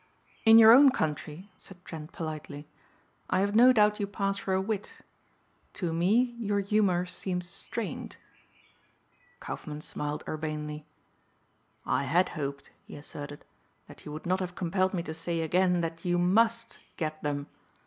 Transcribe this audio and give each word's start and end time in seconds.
"In 0.45 0.57
your 0.57 0.71
own 0.71 0.89
country," 0.89 1.51
said 1.59 1.77
Trent 1.85 2.11
politely, 2.11 2.67
"I 3.29 3.41
have 3.41 3.53
no 3.55 3.71
doubt 3.71 3.99
you 3.99 4.07
pass 4.07 4.35
for 4.35 4.55
a 4.55 4.59
wit. 4.59 4.91
To 5.73 5.93
me 5.93 6.35
your 6.39 6.59
humor 6.59 7.05
seems 7.05 7.47
strained." 7.47 8.17
Kaufmann 9.39 9.81
smiled 9.81 10.23
urbanely. 10.27 10.87
"I 11.85 12.05
had 12.05 12.29
hoped," 12.29 12.71
he 12.87 12.95
asserted, 12.95 13.45
"that 13.87 14.03
you 14.03 14.11
would 14.11 14.25
not 14.25 14.39
have 14.39 14.55
compelled 14.55 14.95
me 14.95 15.03
to 15.03 15.13
say 15.13 15.41
again 15.41 15.81
that 15.81 16.03
you 16.03 16.17
must 16.17 16.79
get 16.97 17.21
them. 17.21 17.45